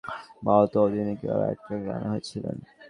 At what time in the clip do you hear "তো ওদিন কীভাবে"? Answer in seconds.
0.73-1.45